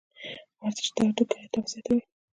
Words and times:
ورزش 0.61 0.87
د 0.95 0.97
هډوکو 1.07 1.33
انعطاف 1.37 1.65
زیاتوي. 1.71 2.01